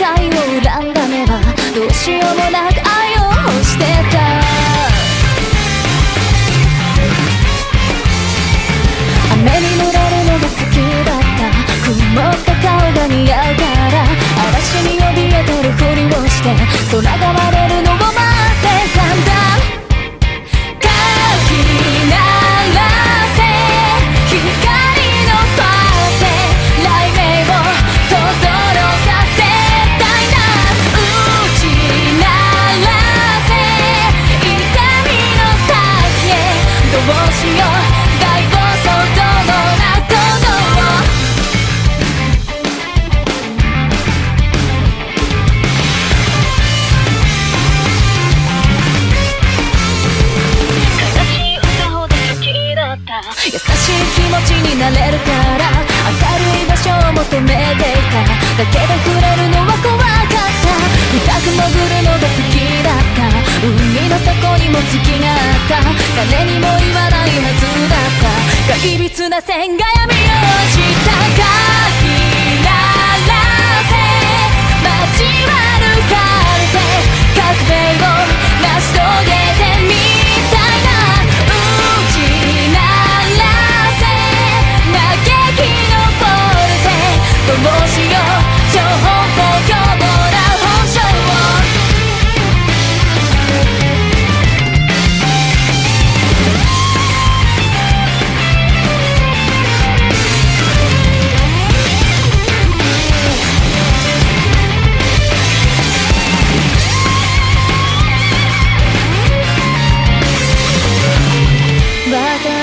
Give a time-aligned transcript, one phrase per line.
[0.00, 1.36] 界を恨んだ目は
[1.74, 4.16] どうしようもなく愛を欲してた。
[9.34, 11.44] 雨に濡れるのが好きだった。
[11.84, 14.08] 曇った顔が似合うから
[14.48, 16.48] 嵐に怯えてるふりをして
[16.90, 18.29] 空が割れるのを待
[54.94, 55.70] れるから
[56.10, 56.18] 明
[56.58, 58.22] るい場所を求めていた。
[58.58, 60.68] だけど触れるのは怖かった。
[61.10, 63.28] 深く潜るのが好きだった。
[63.62, 65.84] 海の底にも月があった。
[66.30, 68.74] 誰にも言わないはずだった。
[68.76, 70.16] がいびつな線が闇を
[70.68, 71.10] した。
[71.10, 71.44] か
[72.00, 72.04] き
[72.64, 72.68] 鳴
[73.28, 73.34] ら
[73.88, 73.92] せ。
[74.82, 75.69] 街は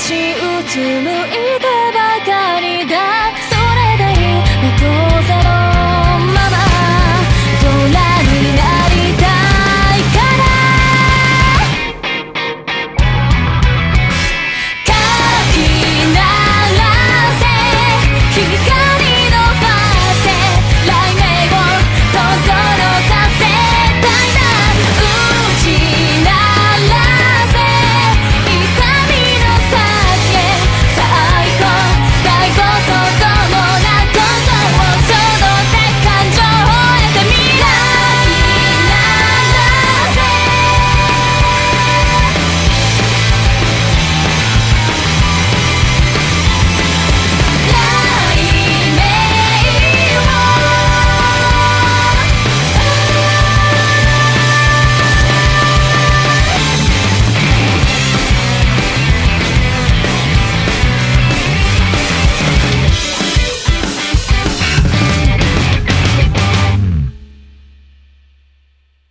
[0.00, 1.49] しうつむい